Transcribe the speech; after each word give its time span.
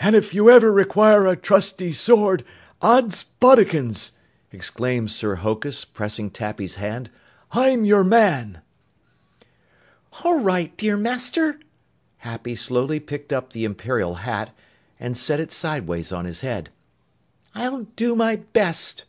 "An' 0.00 0.20
you 0.32 0.50
ever 0.50 0.72
require 0.72 1.28
a 1.28 1.36
trusty 1.36 1.92
sword, 1.92 2.44
Odds 2.82 3.22
Bodikins!" 3.22 4.10
exclaimed 4.50 5.12
Sir 5.12 5.36
Hokus, 5.36 5.84
pressing 5.84 6.28
Tappy's 6.28 6.74
hand, 6.74 7.08
"I'm 7.52 7.84
your 7.84 8.02
man!" 8.02 8.62
"All 10.24 10.40
right, 10.40 10.76
dear 10.76 10.96
Master!" 10.96 11.60
Happy 12.16 12.56
slowly 12.56 12.98
picked 12.98 13.32
up 13.32 13.52
the 13.52 13.64
Imperial 13.64 14.14
hat 14.26 14.50
and 14.98 15.16
set 15.16 15.38
it 15.38 15.52
sideways 15.52 16.10
on 16.10 16.24
his 16.24 16.40
head. 16.40 16.70
"I'll 17.54 17.84
do 17.94 18.16
my 18.16 18.34
best." 18.34 19.04